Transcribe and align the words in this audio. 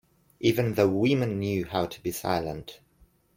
Even 0.39 0.73
the 0.73 0.89
women 0.89 1.37
knew 1.37 1.63
how 1.65 1.85
to 1.85 2.01
be 2.01 2.09
silent. 2.11 2.79